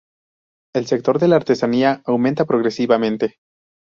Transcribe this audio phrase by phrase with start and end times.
[0.73, 3.35] El sector de la artesanía aumenta progresivamente.